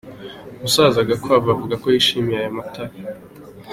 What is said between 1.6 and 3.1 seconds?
ko yishimiye aya matara.